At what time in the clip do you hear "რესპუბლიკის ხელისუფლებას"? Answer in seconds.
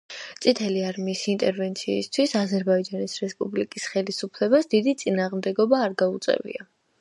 3.25-4.71